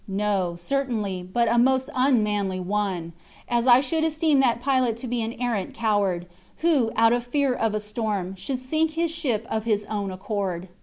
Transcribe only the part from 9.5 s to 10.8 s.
his own accord.